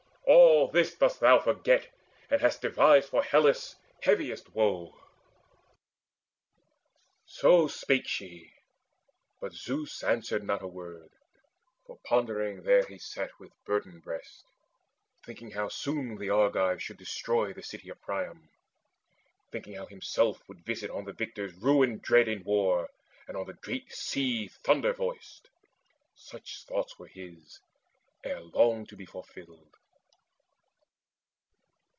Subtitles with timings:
[0.27, 1.93] All this dost thou forget,
[2.29, 4.93] And hast devised for Hellas heaviest woe."
[7.25, 8.53] So spake she;
[9.41, 11.09] but Zeus answered not a word;
[11.85, 14.45] For pondering there he sat with burdened breast,
[15.25, 18.47] Thinking how soon the Argives should destroy The city of Priam,
[19.51, 22.89] thinking how himself Would visit on the victors ruin dread In war
[23.27, 25.49] and on the great sea thunder voiced.
[26.15, 27.59] Such thoughts were his,
[28.23, 29.75] ere long to be fulfilled.